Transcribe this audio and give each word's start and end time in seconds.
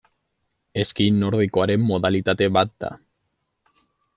Eski 0.83 1.07
nordikoaren 1.17 1.85
modalitate 1.91 2.49
bat 2.59 2.73
da. 2.85 2.91